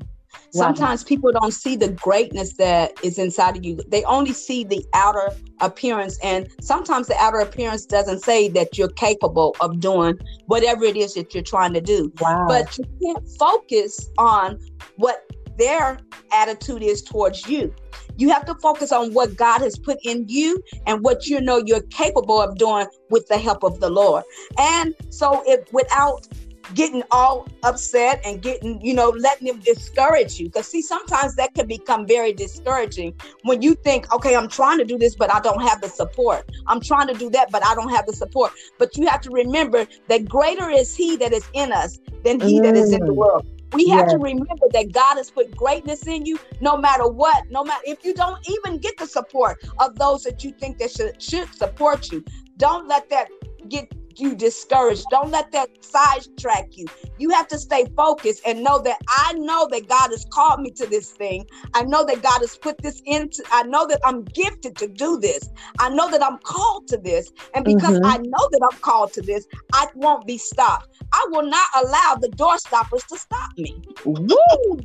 Sometimes 0.54 1.04
people 1.04 1.32
don't 1.32 1.54
see 1.54 1.78
the 1.78 1.90
greatness 1.90 2.54
that 2.54 2.94
is 3.04 3.18
inside 3.18 3.56
of 3.56 3.66
you. 3.66 3.80
They 3.88 4.04
only 4.04 4.34
see 4.34 4.64
the 4.66 4.86
outer 4.94 5.32
appearance. 5.62 6.20
And 6.22 6.50
sometimes 6.62 7.08
the 7.08 7.16
outer 7.20 7.40
appearance 7.40 7.86
doesn't 7.86 8.20
say 8.20 8.50
that 8.50 8.78
you're 8.78 8.90
capable 8.90 9.56
of 9.62 9.80
doing 9.80 10.20
whatever 10.48 10.84
it 10.84 10.98
is 10.98 11.14
that 11.14 11.34
you're 11.34 11.44
trying 11.44 11.74
to 11.74 11.82
do. 11.82 12.12
Wow. 12.20 12.46
But 12.50 12.78
you 12.78 12.86
can't 13.02 13.26
focus 13.40 14.10
on 14.18 14.60
what 14.98 15.24
their 15.58 16.00
attitude 16.34 16.84
is 16.84 17.02
towards 17.02 17.48
you. 17.48 17.74
You 18.18 18.30
have 18.30 18.46
to 18.46 18.56
focus 18.56 18.92
on 18.92 19.14
what 19.14 19.36
God 19.36 19.62
has 19.62 19.78
put 19.78 19.98
in 20.04 20.26
you 20.28 20.62
and 20.88 21.04
what 21.04 21.28
you 21.28 21.42
know 21.42 21.64
you're 21.66 21.82
capable 21.84 22.42
of 22.42 22.58
doing 22.58 22.88
with 23.10 23.28
the 23.28 23.38
help 23.38 23.64
of 23.64 23.80
the 23.80 23.90
Lord. 23.90 24.24
And 24.58 24.96
so, 25.10 25.44
if 25.46 25.72
without 25.74 26.28
getting 26.74 27.04
all 27.12 27.48
upset 27.64 28.22
and 28.26 28.42
getting, 28.42 28.82
you 28.82 28.94
know, 28.94 29.10
letting 29.10 29.48
them 29.48 29.60
discourage 29.60 30.40
you. 30.40 30.48
Because, 30.48 30.68
see, 30.68 30.82
sometimes 30.82 31.36
that 31.36 31.54
can 31.54 31.68
become 31.68 32.08
very 32.08 32.34
discouraging 32.34 33.14
when 33.44 33.62
you 33.62 33.76
think, 33.76 34.14
okay, 34.14 34.36
I'm 34.36 34.48
trying 34.48 34.78
to 34.80 34.86
do 34.86 34.98
this, 34.98 35.16
but 35.16 35.34
I 35.34 35.40
don't 35.40 35.62
have 35.62 35.82
the 35.82 35.90
support. 35.90 36.50
I'm 36.68 36.82
trying 36.82 37.08
to 37.08 37.14
do 37.14 37.30
that, 37.32 37.52
but 37.52 37.66
I 37.66 37.76
don't 37.76 37.90
have 37.90 38.06
the 38.06 38.14
support. 38.14 38.54
But 38.78 38.96
you 38.98 39.08
have 39.08 39.22
to 39.22 39.32
remember 39.32 39.86
that 40.08 40.28
greater 40.28 40.70
is 40.70 40.96
He 40.96 41.16
that 41.18 41.34
is 41.34 41.48
in 41.54 41.72
us 41.72 42.00
than 42.24 42.40
He 42.40 42.60
mm. 42.60 42.64
that 42.64 42.76
is 42.76 42.92
in 42.92 43.06
the 43.06 43.14
mm. 43.14 43.16
world. 43.16 43.46
We 43.74 43.88
have 43.90 44.08
yes. 44.08 44.12
to 44.12 44.18
remember 44.18 44.68
that 44.74 44.92
God 44.92 45.16
has 45.18 45.32
put 45.32 45.56
greatness 45.56 46.06
in 46.08 46.26
you 46.26 46.40
no 46.60 46.76
matter 46.78 47.08
what, 47.08 47.50
no 47.50 47.64
matter 47.64 47.82
if 47.86 48.04
you 48.04 48.14
don't 48.14 48.38
even 48.50 48.80
get 48.80 48.98
the 48.98 49.08
support 49.08 49.64
of 49.80 49.98
those 49.98 50.24
that 50.24 50.44
you 50.44 50.52
think 50.52 50.78
that 50.80 50.92
should, 50.92 51.22
should 51.22 51.54
support 51.54 52.12
you. 52.12 52.24
Don't 52.58 52.88
let 52.88 53.10
that 53.10 53.30
get 53.70 53.92
you 54.20 54.36
discouraged. 54.36 55.06
Don't 55.10 55.32
let 55.32 55.52
that 55.52 55.70
sidetrack 55.84 56.70
you. 56.72 56.88
You 57.18 57.30
have 57.32 57.48
to 57.50 57.58
stay 57.58 57.86
focused 57.96 58.42
and 58.46 58.64
know 58.64 58.80
that 58.80 59.00
I 59.10 59.34
know 59.34 59.68
that 59.72 59.88
God 59.88 60.10
has 60.12 60.26
called 60.32 60.62
me 60.62 60.72
to 60.72 60.86
this 60.86 61.12
thing. 61.12 61.46
I 61.74 61.84
know 61.84 62.06
that 62.06 62.22
God 62.22 62.40
has 62.40 62.58
put 62.58 62.82
this 62.82 63.02
into, 63.06 63.44
I 63.52 63.64
know 63.64 63.88
that 63.88 64.00
I'm 64.06 64.24
gifted 64.24 64.76
to 64.78 64.88
do 64.88 65.20
this. 65.20 65.50
I 65.80 65.90
know 65.90 66.10
that 66.12 66.24
I'm 66.24 66.38
called 66.40 66.88
to 66.90 66.98
this. 66.98 67.32
And 67.54 67.66
because 67.66 68.00
mm-hmm. 68.00 68.06
I 68.06 68.18
know 68.18 68.50
that 68.52 68.70
I'm 68.72 68.80
called 68.80 69.14
to 69.14 69.22
this, 69.22 69.46
I 69.74 69.88
won't 69.96 70.26
be 70.26 70.38
stopped. 70.38 70.90
I 71.14 71.26
will 71.30 71.44
not 71.44 71.68
allow 71.84 72.18
the 72.20 72.30
door 72.30 72.58
stoppers 72.58 73.04
to 73.06 73.18
stop 73.18 73.50
me. 73.58 73.82
Woo! 74.06 74.78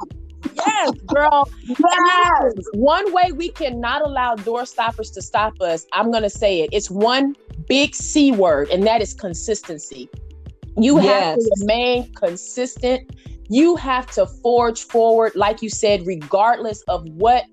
yes, 0.55 0.91
girl. 1.07 1.51
Yes. 1.67 2.53
One 2.75 3.13
way 3.13 3.33
we 3.33 3.51
cannot 3.51 4.03
allow 4.03 4.35
door 4.37 4.67
stoppers 4.67 5.11
to 5.13 5.23
stop 5.23 5.61
us, 5.61 5.87
I'm 5.93 6.11
going 6.11 6.23
to 6.23 6.31
say 6.31 6.61
it. 6.61 6.71
It's 6.73 6.91
one 6.91 7.37
big 7.69 7.95
C 7.95 8.33
word, 8.33 8.69
and 8.71 8.87
that 8.87 9.03
is 9.03 9.15
consistency. 9.15 10.09
You 10.77 11.01
yes. 11.01 11.07
have 11.07 11.39
to 11.39 11.57
remain 11.61 12.13
consistent. 12.13 13.11
You 13.49 13.77
have 13.77 14.11
to 14.13 14.27
forge 14.27 14.85
forward, 14.85 15.33
like 15.35 15.63
you 15.63 15.71
said, 15.71 16.07
regardless 16.07 16.83
of 16.83 17.09
what 17.11 17.45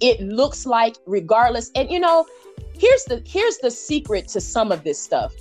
it 0.00 0.20
looks 0.20 0.66
like, 0.66 0.96
regardless. 1.06 1.70
And 1.74 1.90
you 1.90 2.00
know, 2.00 2.26
here's 2.74 3.04
the 3.04 3.22
here's 3.26 3.58
the 3.58 3.70
secret 3.70 4.28
to 4.28 4.40
some 4.40 4.72
of 4.72 4.84
this 4.84 4.98
stuff. 4.98 5.32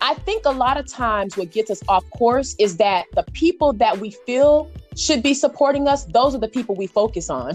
I 0.00 0.14
think 0.14 0.44
a 0.44 0.50
lot 0.50 0.76
of 0.76 0.86
times 0.86 1.36
what 1.36 1.50
gets 1.50 1.70
us 1.70 1.82
off 1.88 2.08
course 2.10 2.54
is 2.58 2.76
that 2.76 3.06
the 3.14 3.24
people 3.32 3.72
that 3.74 3.98
we 3.98 4.10
feel 4.10 4.70
should 4.96 5.22
be 5.22 5.34
supporting 5.34 5.86
us, 5.86 6.04
those 6.06 6.34
are 6.34 6.38
the 6.38 6.48
people 6.48 6.74
we 6.74 6.86
focus 6.86 7.28
on. 7.28 7.52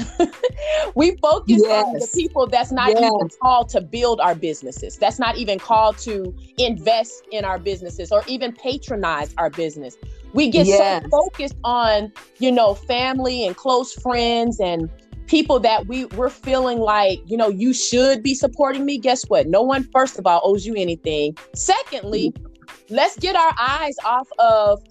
we 0.95 1.17
focus 1.17 1.61
yes. 1.65 1.85
on 1.85 1.93
the 1.93 2.07
people 2.13 2.47
that's 2.47 2.71
not 2.71 2.89
yes. 2.89 2.99
even 2.99 3.29
called 3.41 3.67
to 3.69 3.81
build 3.81 4.21
our 4.21 4.35
businesses, 4.35 4.95
that's 4.97 5.17
not 5.19 5.37
even 5.37 5.57
called 5.57 5.97
to 5.99 6.33
invest 6.59 7.23
in 7.31 7.43
our 7.43 7.57
businesses 7.57 8.11
or 8.11 8.23
even 8.27 8.53
patronize 8.53 9.33
our 9.37 9.49
business. 9.49 9.97
We 10.33 10.49
get 10.49 10.67
yes. 10.67 11.03
so 11.03 11.09
focused 11.09 11.57
on, 11.63 12.13
you 12.37 12.51
know, 12.51 12.75
family 12.75 13.45
and 13.45 13.57
close 13.57 13.91
friends 13.91 14.59
and 14.59 14.89
people 15.25 15.59
that 15.59 15.87
we 15.87 16.05
we're 16.05 16.29
feeling 16.29 16.77
like 16.77 17.21
you 17.25 17.37
know 17.37 17.47
you 17.47 17.73
should 17.73 18.21
be 18.21 18.35
supporting 18.35 18.83
me 18.83 18.97
guess 18.97 19.23
what 19.29 19.47
no 19.47 19.61
one 19.61 19.81
first 19.93 20.19
of 20.19 20.27
all 20.27 20.41
owes 20.43 20.65
you 20.65 20.75
anything 20.75 21.33
secondly 21.55 22.31
mm-hmm. 22.31 22.93
let's 22.93 23.17
get 23.17 23.33
our 23.33 23.53
eyes 23.57 23.95
off 24.03 24.27
of 24.39 24.83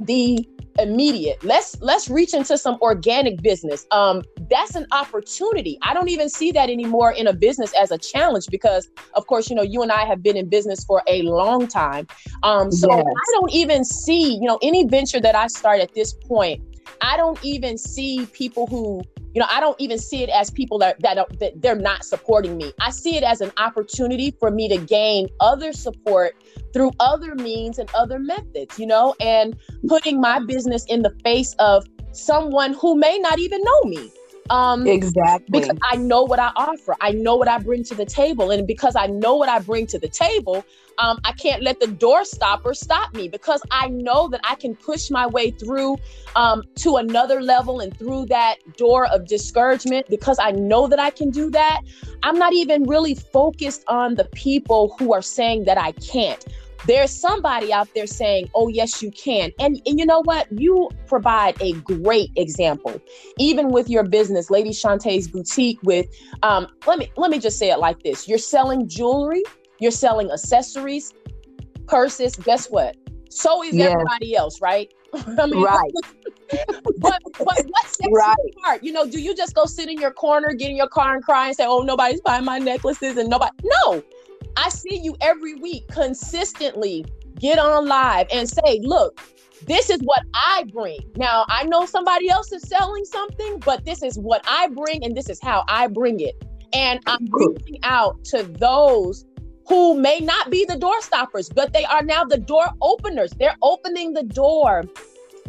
the 0.00 0.48
immediate. 0.78 1.42
Let's 1.44 1.80
let's 1.80 2.08
reach 2.08 2.34
into 2.34 2.56
some 2.58 2.78
organic 2.80 3.42
business. 3.42 3.86
Um 3.90 4.22
that's 4.50 4.74
an 4.74 4.86
opportunity. 4.92 5.78
I 5.82 5.94
don't 5.94 6.08
even 6.08 6.28
see 6.28 6.52
that 6.52 6.70
anymore 6.70 7.12
in 7.12 7.26
a 7.26 7.32
business 7.32 7.72
as 7.74 7.90
a 7.90 7.98
challenge 7.98 8.46
because 8.50 8.88
of 9.14 9.26
course 9.26 9.50
you 9.50 9.56
know 9.56 9.62
you 9.62 9.82
and 9.82 9.92
i 9.92 10.04
have 10.04 10.22
been 10.22 10.36
in 10.36 10.48
business 10.48 10.84
for 10.84 11.02
a 11.06 11.22
long 11.22 11.66
time. 11.66 12.06
Um 12.42 12.70
so 12.70 12.88
yes. 12.90 13.04
i 13.06 13.32
don't 13.32 13.52
even 13.52 13.84
see 13.84 14.34
you 14.34 14.46
know 14.46 14.58
any 14.62 14.84
venture 14.84 15.20
that 15.20 15.34
i 15.34 15.46
start 15.46 15.80
at 15.80 15.94
this 15.94 16.12
point 16.12 16.62
i 17.00 17.16
don't 17.16 17.38
even 17.44 17.78
see 17.78 18.26
people 18.32 18.66
who 18.66 19.02
you 19.34 19.40
know 19.40 19.46
i 19.50 19.60
don't 19.60 19.80
even 19.80 19.98
see 19.98 20.22
it 20.22 20.30
as 20.30 20.50
people 20.50 20.78
that 20.78 21.00
that, 21.00 21.26
that 21.38 21.60
they're 21.60 21.74
not 21.74 22.04
supporting 22.04 22.56
me. 22.56 22.72
I 22.80 22.90
see 22.90 23.16
it 23.16 23.22
as 23.22 23.40
an 23.40 23.52
opportunity 23.58 24.34
for 24.38 24.50
me 24.50 24.68
to 24.68 24.78
gain 24.78 25.28
other 25.40 25.72
support 25.72 26.34
through 26.72 26.92
other 27.00 27.34
means 27.34 27.78
and 27.78 27.88
other 27.94 28.18
methods 28.18 28.78
you 28.78 28.86
know 28.86 29.14
and 29.20 29.56
putting 29.88 30.20
my 30.20 30.38
business 30.38 30.84
in 30.86 31.02
the 31.02 31.14
face 31.24 31.54
of 31.58 31.86
someone 32.12 32.74
who 32.74 32.96
may 32.96 33.18
not 33.18 33.38
even 33.38 33.62
know 33.62 33.82
me 33.84 34.10
um, 34.50 34.86
exactly. 34.86 35.60
Because 35.60 35.78
I 35.90 35.96
know 35.96 36.22
what 36.22 36.38
I 36.38 36.50
offer. 36.56 36.94
I 37.00 37.12
know 37.12 37.36
what 37.36 37.48
I 37.48 37.58
bring 37.58 37.84
to 37.84 37.94
the 37.94 38.04
table. 38.06 38.50
And 38.50 38.66
because 38.66 38.96
I 38.96 39.06
know 39.06 39.36
what 39.36 39.48
I 39.48 39.58
bring 39.58 39.86
to 39.88 39.98
the 39.98 40.08
table, 40.08 40.64
um, 40.98 41.18
I 41.24 41.32
can't 41.32 41.62
let 41.62 41.80
the 41.80 41.86
door 41.86 42.24
stopper 42.24 42.72
stop 42.74 43.12
me 43.14 43.28
because 43.28 43.60
I 43.70 43.88
know 43.88 44.28
that 44.28 44.40
I 44.44 44.54
can 44.54 44.74
push 44.74 45.10
my 45.10 45.26
way 45.26 45.50
through 45.50 45.98
um, 46.36 46.62
to 46.76 46.96
another 46.96 47.42
level 47.42 47.80
and 47.80 47.96
through 47.96 48.26
that 48.26 48.56
door 48.76 49.06
of 49.06 49.26
discouragement 49.26 50.06
because 50.08 50.38
I 50.38 50.52
know 50.52 50.88
that 50.88 50.98
I 50.98 51.10
can 51.10 51.30
do 51.30 51.50
that. 51.50 51.82
I'm 52.22 52.38
not 52.38 52.52
even 52.54 52.84
really 52.84 53.14
focused 53.14 53.84
on 53.88 54.14
the 54.14 54.24
people 54.24 54.94
who 54.98 55.12
are 55.12 55.22
saying 55.22 55.64
that 55.64 55.78
I 55.78 55.92
can't 55.92 56.44
there's 56.86 57.10
somebody 57.10 57.72
out 57.72 57.88
there 57.94 58.06
saying, 58.06 58.50
"Oh, 58.54 58.68
yes, 58.68 59.02
you 59.02 59.10
can." 59.10 59.52
And 59.58 59.80
and 59.86 59.98
you 59.98 60.06
know 60.06 60.22
what? 60.24 60.46
You 60.50 60.90
provide 61.06 61.60
a 61.60 61.72
great 61.72 62.30
example, 62.36 63.00
even 63.38 63.68
with 63.68 63.88
your 63.88 64.04
business, 64.04 64.50
Lady 64.50 64.72
Shante's 64.72 65.28
boutique. 65.28 65.78
With 65.82 66.06
um, 66.42 66.66
let 66.86 66.98
me 66.98 67.10
let 67.16 67.30
me 67.30 67.38
just 67.38 67.58
say 67.58 67.70
it 67.70 67.78
like 67.78 68.02
this: 68.02 68.28
You're 68.28 68.38
selling 68.38 68.88
jewelry, 68.88 69.42
you're 69.80 69.90
selling 69.90 70.30
accessories, 70.30 71.12
purses. 71.86 72.36
Guess 72.36 72.68
what? 72.68 72.96
So 73.30 73.62
is 73.62 73.74
yes. 73.74 73.92
everybody 73.92 74.34
else, 74.34 74.60
right? 74.60 74.92
I 75.14 75.46
mean, 75.46 75.62
right. 75.62 75.92
but 76.98 77.20
but 77.22 77.22
what 77.38 77.86
sets 77.86 77.98
right. 78.12 78.36
you 78.44 78.52
apart? 78.58 78.82
You 78.82 78.92
know, 78.92 79.06
do 79.06 79.20
you 79.20 79.34
just 79.34 79.54
go 79.54 79.64
sit 79.64 79.88
in 79.88 79.98
your 79.98 80.12
corner, 80.12 80.52
get 80.54 80.70
in 80.70 80.76
your 80.76 80.88
car 80.88 81.14
and 81.14 81.22
cry 81.22 81.48
and 81.48 81.56
say, 81.56 81.66
"Oh, 81.66 81.80
nobody's 81.80 82.20
buying 82.20 82.44
my 82.44 82.58
necklaces," 82.58 83.16
and 83.16 83.28
nobody? 83.28 83.52
No, 83.64 84.02
I 84.56 84.68
see 84.68 84.98
you 84.98 85.16
every 85.20 85.54
week 85.54 85.88
consistently 85.88 87.04
get 87.38 87.58
on 87.58 87.86
live 87.86 88.26
and 88.32 88.48
say, 88.48 88.80
look, 88.82 89.20
this 89.66 89.90
is 89.90 90.00
what 90.00 90.22
I 90.34 90.64
bring. 90.72 90.98
Now, 91.16 91.44
I 91.48 91.64
know 91.64 91.86
somebody 91.86 92.28
else 92.28 92.52
is 92.52 92.62
selling 92.62 93.04
something, 93.04 93.58
but 93.60 93.84
this 93.84 94.02
is 94.02 94.18
what 94.18 94.44
I 94.46 94.68
bring 94.68 95.04
and 95.04 95.16
this 95.16 95.28
is 95.28 95.40
how 95.40 95.64
I 95.68 95.86
bring 95.86 96.20
it. 96.20 96.34
And 96.72 97.00
I'm 97.06 97.26
reaching 97.30 97.78
out 97.82 98.24
to 98.26 98.42
those 98.42 99.24
who 99.68 99.98
may 99.98 100.20
not 100.20 100.50
be 100.50 100.64
the 100.64 100.76
door 100.76 101.00
stoppers, 101.00 101.48
but 101.48 101.72
they 101.72 101.84
are 101.84 102.02
now 102.02 102.24
the 102.24 102.38
door 102.38 102.68
openers. 102.80 103.32
They're 103.32 103.56
opening 103.62 104.12
the 104.12 104.22
door 104.22 104.84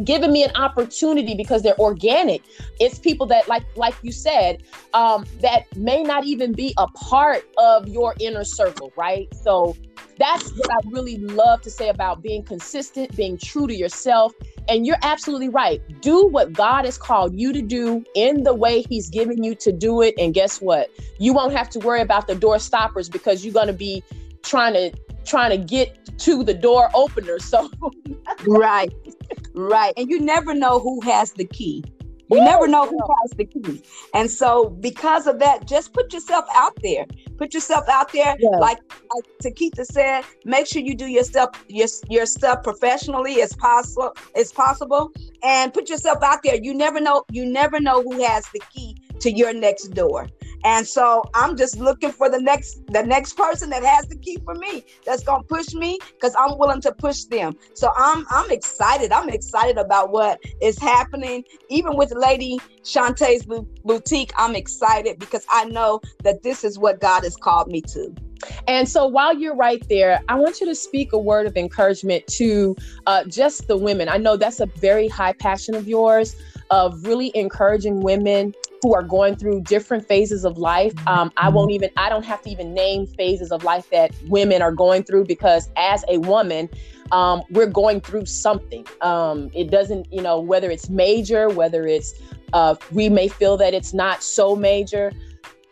giving 0.03 0.31
me 0.31 0.43
an 0.43 0.51
opportunity 0.55 1.35
because 1.35 1.63
they're 1.63 1.79
organic. 1.79 2.43
It's 2.79 2.99
people 2.99 3.25
that 3.27 3.47
like 3.47 3.63
like 3.75 3.95
you 4.01 4.11
said 4.11 4.63
um 4.93 5.25
that 5.41 5.63
may 5.75 6.03
not 6.03 6.25
even 6.25 6.53
be 6.53 6.73
a 6.77 6.87
part 6.87 7.43
of 7.57 7.87
your 7.87 8.15
inner 8.19 8.43
circle 8.43 8.91
right? 8.95 9.33
So 9.35 9.75
that's 10.19 10.49
what 10.51 10.71
i 10.71 10.77
really 10.89 11.17
love 11.17 11.61
to 11.61 11.69
say 11.69 11.89
about 11.89 12.23
being 12.23 12.41
consistent 12.41 13.15
being 13.15 13.37
true 13.37 13.67
to 13.67 13.75
yourself. 13.75 14.33
And 14.69 14.85
you're 14.85 14.97
absolutely 15.01 15.49
right. 15.49 15.81
Do 16.01 16.27
what 16.27 16.53
god 16.53 16.85
has 16.85 16.97
called 16.97 17.37
you 17.39 17.53
to 17.53 17.61
do 17.61 18.03
in 18.15 18.43
the 18.43 18.53
way 18.53 18.83
he's 18.89 19.09
given 19.09 19.43
you 19.43 19.55
to 19.55 19.71
do 19.71 20.01
it. 20.01 20.15
And 20.17 20.33
guess 20.33 20.59
what? 20.61 20.89
You 21.19 21.33
won't 21.33 21.53
have 21.53 21.69
to 21.71 21.79
worry 21.79 22.01
about 22.01 22.27
the 22.27 22.35
door 22.35 22.59
stoppers 22.59 23.09
because 23.09 23.45
you're 23.45 23.53
going 23.53 23.67
to 23.67 23.73
be 23.73 24.03
trying 24.43 24.73
to 24.73 24.91
trying 25.25 25.51
to 25.51 25.57
get 25.57 26.17
to 26.19 26.43
the 26.43 26.53
door 26.53 26.89
opener. 26.93 27.39
So 27.39 27.69
right, 28.47 28.91
right, 29.57 29.93
and 29.97 30.09
you 30.09 30.19
never 30.19 30.53
know 30.53 30.79
who 30.79 31.01
has 31.01 31.33
the 31.33 31.45
key. 31.45 31.83
You 32.29 32.43
never 32.43 32.67
know 32.67 32.85
who 32.85 32.99
has 33.21 33.31
the 33.37 33.45
key. 33.45 33.81
And 34.13 34.29
so 34.29 34.69
because 34.69 35.27
of 35.27 35.39
that, 35.39 35.65
just 35.65 35.93
put 35.93 36.11
yourself 36.11 36.45
out 36.53 36.77
there. 36.83 37.05
Put 37.37 37.53
yourself 37.53 37.87
out 37.87 38.11
there. 38.11 38.35
Like, 38.59 38.79
like 39.15 39.23
Takita 39.41 39.85
said, 39.85 40.25
make 40.43 40.67
sure 40.67 40.81
you 40.81 40.95
do 40.95 41.07
your 41.07 41.23
stuff 41.23 41.49
your, 41.69 41.87
your 42.09 42.25
stuff 42.25 42.63
professionally 42.63 43.41
as 43.41 43.53
possible 43.55 44.13
as 44.35 44.51
possible. 44.51 45.11
And 45.41 45.73
put 45.73 45.89
yourself 45.89 46.21
out 46.21 46.43
there. 46.43 46.55
You 46.55 46.73
never 46.73 46.99
know, 46.99 47.23
you 47.31 47.45
never 47.45 47.79
know 47.79 48.01
who 48.01 48.21
has 48.23 48.45
the 48.53 48.61
key 48.73 48.97
to 49.21 49.31
your 49.31 49.53
next 49.53 49.89
door. 49.93 50.27
And 50.63 50.87
so 50.87 51.23
I'm 51.33 51.55
just 51.57 51.77
looking 51.77 52.11
for 52.11 52.29
the 52.29 52.41
next 52.41 52.85
the 52.87 53.03
next 53.03 53.33
person 53.37 53.69
that 53.69 53.83
has 53.83 54.07
the 54.07 54.17
key 54.17 54.37
for 54.43 54.55
me 54.55 54.83
that's 55.05 55.23
gonna 55.23 55.43
push 55.43 55.73
me 55.73 55.99
because 56.13 56.35
I'm 56.37 56.57
willing 56.57 56.81
to 56.81 56.91
push 56.93 57.23
them. 57.25 57.57
So 57.73 57.91
I'm 57.97 58.25
I'm 58.29 58.49
excited. 58.51 59.11
I'm 59.11 59.29
excited 59.29 59.77
about 59.77 60.11
what 60.11 60.39
is 60.61 60.77
happening. 60.79 61.43
Even 61.69 61.95
with 61.95 62.11
Lady 62.11 62.59
Shante's 62.83 63.45
boutique, 63.83 64.31
I'm 64.37 64.55
excited 64.55 65.19
because 65.19 65.45
I 65.51 65.65
know 65.65 66.01
that 66.23 66.43
this 66.43 66.63
is 66.63 66.77
what 66.79 66.99
God 66.99 67.23
has 67.23 67.35
called 67.35 67.67
me 67.67 67.81
to. 67.81 68.13
And 68.67 68.87
so 68.87 69.05
while 69.07 69.35
you're 69.35 69.55
right 69.55 69.83
there, 69.89 70.21
I 70.29 70.35
want 70.35 70.59
you 70.59 70.67
to 70.67 70.75
speak 70.75 71.13
a 71.13 71.17
word 71.17 71.47
of 71.47 71.57
encouragement 71.57 72.27
to 72.27 72.75
uh, 73.07 73.23
just 73.25 73.67
the 73.67 73.77
women. 73.77 74.09
I 74.09 74.17
know 74.17 74.37
that's 74.37 74.59
a 74.59 74.67
very 74.67 75.07
high 75.07 75.33
passion 75.33 75.75
of 75.75 75.87
yours 75.87 76.35
of 76.69 77.05
really 77.05 77.31
encouraging 77.35 78.01
women 78.01 78.53
who 78.81 78.93
are 78.93 79.03
going 79.03 79.35
through 79.35 79.61
different 79.61 80.07
phases 80.07 80.45
of 80.45 80.57
life. 80.57 80.93
Um, 81.07 81.31
I 81.37 81.49
won't 81.49 81.71
even, 81.71 81.89
I 81.97 82.09
don't 82.09 82.25
have 82.25 82.41
to 82.43 82.49
even 82.49 82.73
name 82.73 83.07
phases 83.07 83.51
of 83.51 83.63
life 83.63 83.89
that 83.89 84.11
women 84.27 84.61
are 84.61 84.71
going 84.71 85.03
through 85.03 85.25
because 85.25 85.69
as 85.75 86.03
a 86.09 86.19
woman, 86.19 86.69
um, 87.11 87.41
we're 87.49 87.67
going 87.67 88.01
through 88.01 88.25
something. 88.25 88.85
Um, 89.01 89.49
it 89.53 89.71
doesn't, 89.71 90.11
you 90.11 90.21
know, 90.21 90.39
whether 90.39 90.69
it's 90.69 90.89
major, 90.89 91.49
whether 91.49 91.87
it's, 91.87 92.13
uh, 92.53 92.75
we 92.91 93.09
may 93.09 93.27
feel 93.27 93.57
that 93.57 93.73
it's 93.73 93.93
not 93.93 94.23
so 94.23 94.55
major, 94.55 95.11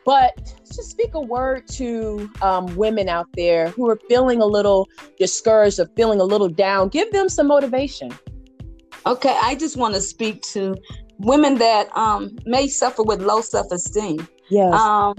but 0.06 0.34
just 0.66 0.92
speak 0.92 1.14
a 1.14 1.22
word 1.22 1.68
to 1.68 2.30
um, 2.42 2.74
women 2.76 3.10
out 3.10 3.28
there 3.36 3.70
who 3.70 3.90
are 3.90 4.00
feeling 4.08 4.42
a 4.42 4.46
little 4.46 4.88
discouraged 5.18 5.80
or 5.80 5.88
feeling 5.96 6.20
a 6.20 6.24
little 6.24 6.50
down. 6.50 6.90
Give 6.90 7.12
them 7.12 7.28
some 7.30 7.48
motivation. 7.48 8.14
Okay, 9.06 9.38
I 9.42 9.56
just 9.56 9.78
want 9.78 9.94
to 9.96 10.02
speak 10.02 10.42
to 10.44 10.76
women 11.20 11.58
that 11.58 11.96
um, 11.96 12.38
may 12.46 12.68
suffer 12.68 13.04
with 13.04 13.22
low 13.22 13.42
self 13.42 13.72
esteem. 13.72 14.28
Yes. 14.50 14.74
Um, 14.74 15.16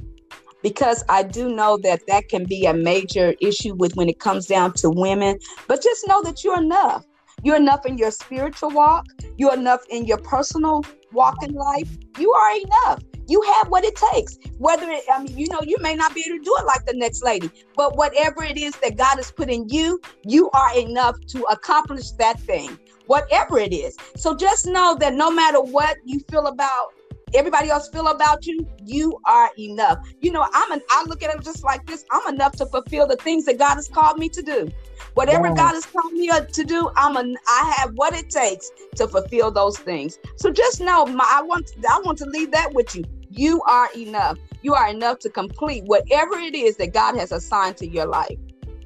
because 0.62 1.04
I 1.08 1.22
do 1.22 1.48
know 1.48 1.78
that 1.82 2.00
that 2.08 2.28
can 2.28 2.44
be 2.44 2.66
a 2.66 2.74
major 2.74 3.34
issue 3.40 3.74
with 3.74 3.94
when 3.94 4.08
it 4.08 4.18
comes 4.18 4.46
down 4.46 4.72
to 4.74 4.90
women. 4.90 5.38
But 5.68 5.82
just 5.82 6.06
know 6.08 6.22
that 6.22 6.42
you're 6.42 6.60
enough. 6.60 7.04
You're 7.42 7.56
enough 7.56 7.86
in 7.86 7.98
your 7.98 8.10
spiritual 8.10 8.70
walk. 8.70 9.06
You're 9.36 9.54
enough 9.54 9.82
in 9.90 10.06
your 10.06 10.18
personal 10.18 10.82
walk 11.12 11.36
in 11.42 11.52
life. 11.52 11.88
You 12.18 12.32
are 12.32 12.56
enough. 12.56 13.00
You 13.28 13.42
have 13.42 13.68
what 13.68 13.84
it 13.84 13.96
takes. 14.12 14.38
Whether 14.58 14.90
it, 14.90 15.02
I 15.12 15.22
mean, 15.22 15.36
you 15.36 15.48
know, 15.48 15.60
you 15.62 15.76
may 15.80 15.94
not 15.94 16.14
be 16.14 16.24
able 16.26 16.38
to 16.38 16.44
do 16.44 16.56
it 16.60 16.66
like 16.66 16.84
the 16.84 16.94
next 16.94 17.22
lady, 17.22 17.50
but 17.76 17.96
whatever 17.96 18.42
it 18.42 18.56
is 18.56 18.74
that 18.76 18.96
God 18.96 19.16
has 19.16 19.30
put 19.30 19.50
in 19.50 19.68
you, 19.68 20.00
you 20.24 20.50
are 20.50 20.78
enough 20.78 21.16
to 21.28 21.42
accomplish 21.44 22.10
that 22.12 22.40
thing 22.40 22.78
whatever 23.06 23.58
it 23.58 23.72
is. 23.72 23.96
So 24.16 24.36
just 24.36 24.66
know 24.66 24.96
that 25.00 25.14
no 25.14 25.30
matter 25.30 25.62
what 25.62 25.96
you 26.04 26.20
feel 26.28 26.46
about 26.46 26.92
everybody 27.34 27.68
else 27.70 27.88
feel 27.88 28.08
about 28.08 28.46
you, 28.46 28.66
you 28.84 29.18
are 29.26 29.50
enough. 29.58 29.98
You 30.20 30.32
know, 30.32 30.46
I'm 30.52 30.72
an 30.72 30.80
I 30.90 31.04
look 31.06 31.22
at 31.22 31.34
it 31.34 31.42
just 31.42 31.64
like 31.64 31.84
this. 31.86 32.04
I'm 32.10 32.34
enough 32.34 32.56
to 32.56 32.66
fulfill 32.66 33.06
the 33.06 33.16
things 33.16 33.44
that 33.46 33.58
God 33.58 33.74
has 33.74 33.88
called 33.88 34.18
me 34.18 34.28
to 34.30 34.42
do. 34.42 34.70
Whatever 35.14 35.50
God 35.50 35.74
has 35.74 35.86
called 35.86 36.12
me 36.12 36.28
uh, 36.30 36.40
to 36.40 36.64
do, 36.64 36.90
I'm 36.96 37.16
a 37.16 37.34
I 37.48 37.74
have 37.78 37.92
what 37.94 38.14
it 38.14 38.30
takes 38.30 38.70
to 38.96 39.08
fulfill 39.08 39.50
those 39.50 39.78
things. 39.78 40.18
So 40.36 40.50
just 40.50 40.80
know 40.80 41.06
my 41.06 41.26
I 41.28 41.42
want 41.42 41.70
I 41.88 42.00
want 42.04 42.18
to 42.18 42.26
leave 42.26 42.50
that 42.52 42.72
with 42.72 42.94
you. 42.94 43.04
You 43.36 43.62
are 43.68 43.88
enough. 43.94 44.38
You 44.62 44.74
are 44.74 44.88
enough 44.88 45.18
to 45.20 45.30
complete 45.30 45.84
whatever 45.84 46.38
it 46.38 46.54
is 46.54 46.76
that 46.78 46.94
God 46.94 47.16
has 47.16 47.32
assigned 47.32 47.76
to 47.78 47.86
your 47.86 48.06
life. 48.06 48.38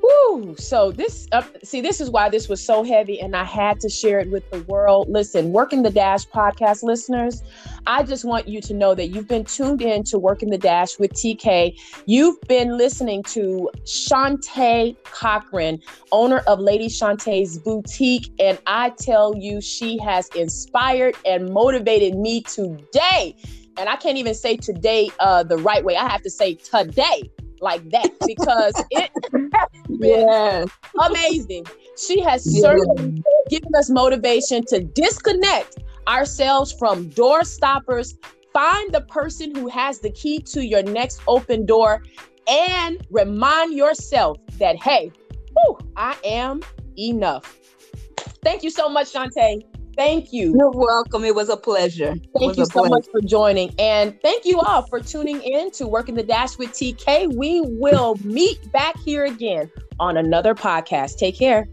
Woo! 0.03 0.57
So 0.57 0.93
this, 0.93 1.29
uh, 1.33 1.43
see, 1.63 1.81
this 1.81 2.01
is 2.01 2.11
why 2.11 2.31
this 2.31 2.49
was 2.49 2.65
so 2.65 2.83
heavy, 2.83 3.21
and 3.21 3.37
I 3.37 3.45
had 3.45 3.81
to 3.81 3.89
share 3.89 4.19
it 4.19 4.31
with 4.31 4.51
the 4.51 4.63
world. 4.63 5.09
Listen, 5.11 5.53
Working 5.53 5.83
the 5.83 5.91
Dash 5.91 6.27
podcast 6.27 6.83
listeners, 6.83 7.43
I 7.87 8.03
just 8.03 8.25
want 8.25 8.49
you 8.49 8.61
to 8.63 8.75
know 8.75 8.95
that 8.95 9.09
you've 9.09 9.29
been 9.29 9.45
tuned 9.45 9.83
in 9.83 10.03
to 10.05 10.19
Working 10.19 10.51
the 10.51 10.59
Dash 10.59 10.99
with 10.99 11.13
TK. 11.13 11.79
You've 12.07 12.41
been 12.43 12.79
listening 12.79 13.23
to 13.25 13.71
Shante 13.85 14.97
Cochran, 15.05 15.81
owner 16.13 16.39
of 16.47 16.61
Lady 16.61 16.89
Shante's 16.89 17.59
boutique, 17.59 18.33
and 18.41 18.59
I 18.67 18.91
tell 18.91 19.37
you, 19.37 19.61
she 19.61 19.99
has 19.99 20.29
inspired 20.31 21.15
and 21.27 21.53
motivated 21.53 22.17
me 22.19 22.43
today. 22.43 23.37
And 23.77 23.89
I 23.89 23.97
can't 23.97 24.19
even 24.19 24.35
say 24.35 24.57
today 24.57 25.11
uh, 25.21 25.43
the 25.43 25.57
right 25.57 25.85
way. 25.85 25.97
I 25.97 26.09
have 26.09 26.23
to 26.23 26.31
say 26.31 26.55
today 26.55 27.31
like 27.61 27.89
that 27.91 28.11
because 28.27 28.75
it 28.91 29.11
yeah 29.89 30.65
amazing. 31.01 31.67
She 31.97 32.21
has 32.21 32.47
yeah. 32.47 32.63
certainly 32.63 33.23
given 33.49 33.75
us 33.77 33.91
motivation 33.91 34.65
to 34.67 34.81
disconnect 34.81 35.79
ourselves 36.09 36.73
from 36.73 37.09
door 37.11 37.45
stoppers. 37.45 38.17
Find 38.53 38.93
the 38.93 39.03
person 39.03 39.55
who 39.55 39.69
has 39.69 40.01
the 40.01 40.11
key 40.11 40.41
to 40.41 40.65
your 40.65 40.83
next 40.83 41.21
open 41.29 41.67
door 41.67 42.03
and 42.49 43.07
remind 43.11 43.75
yourself 43.75 44.39
that, 44.59 44.77
hey, 44.77 45.13
whew, 45.55 45.79
I 45.97 46.17
am 46.25 46.63
enough. 46.99 47.57
Thank 48.43 48.63
you 48.65 48.71
so 48.71 48.89
much, 48.89 49.13
Shante. 49.13 49.63
Thank 50.01 50.33
you. 50.33 50.55
You're 50.57 50.71
welcome. 50.71 51.25
It 51.25 51.35
was 51.35 51.51
a 51.51 51.59
pleasure. 51.59 52.15
Thank 52.39 52.57
you 52.57 52.65
so 52.65 52.81
pleasure. 52.81 52.89
much 52.89 53.07
for 53.13 53.21
joining. 53.21 53.75
And 53.79 54.19
thank 54.23 54.47
you 54.47 54.59
all 54.59 54.81
for 54.87 54.99
tuning 54.99 55.43
in 55.43 55.71
to 55.73 55.87
Working 55.87 56.15
the 56.15 56.23
Dash 56.23 56.57
with 56.57 56.71
TK. 56.71 57.37
We 57.37 57.61
will 57.61 58.17
meet 58.25 58.73
back 58.73 58.99
here 59.01 59.27
again 59.27 59.71
on 59.99 60.17
another 60.17 60.55
podcast. 60.55 61.19
Take 61.19 61.39
care. 61.39 61.69